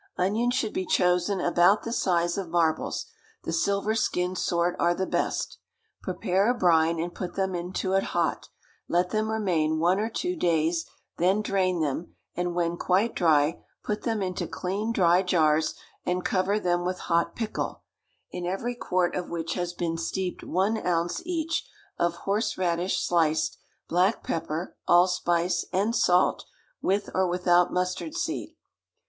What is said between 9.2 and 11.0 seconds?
remain one or two days,